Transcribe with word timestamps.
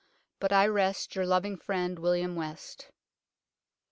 But 0.39 0.51
i 0.51 0.65
rest 0.65 1.13
your 1.15 1.25
loveing 1.27 1.57
frend 1.61 1.99
WILLIAM 1.99 2.35
WEST." 2.35 2.89